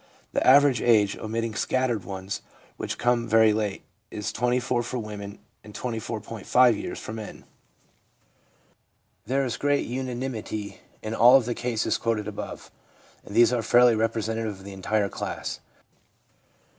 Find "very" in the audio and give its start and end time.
3.27-3.53